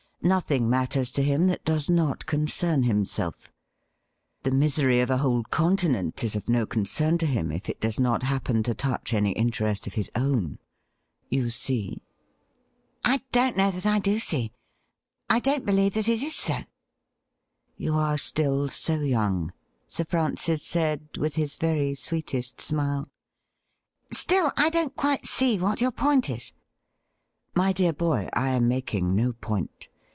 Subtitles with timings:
[0.23, 3.51] Nothing matters to him that does not concern himself.
[4.43, 7.99] The misery of a whole continent is of no concern to him, if it does
[7.99, 10.59] not happen to touch any interest of his own.
[11.29, 12.03] You see.?'
[13.03, 14.51] 'I don't know that I do see.
[15.27, 16.59] I don't believe that it is so.''
[17.75, 19.51] You are still so young,'
[19.87, 23.09] Sir Francis said, with his very sweetest smile.'
[24.13, 26.53] Still, I don't quite see what your point is.''
[27.55, 29.87] My dear boy, I am making no point.